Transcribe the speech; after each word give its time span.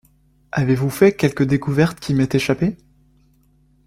Avez-vous 0.51 0.89
fait 0.89 1.15
quelque 1.15 1.43
découverte 1.43 1.99
qui 1.99 2.15
m’ait 2.15 2.27
échappé? 2.33 2.75